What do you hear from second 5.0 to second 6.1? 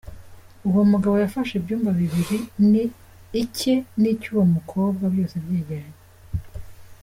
byose byegeranye.